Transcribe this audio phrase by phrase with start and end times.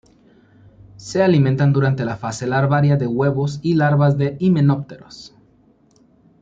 [0.97, 5.35] Se alimentan durante la fase larvaria de huevos y larvas de himenópteros.